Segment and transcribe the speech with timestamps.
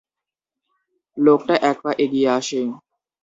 [1.17, 2.61] লোকটা এক পা এগিয়ে আসে।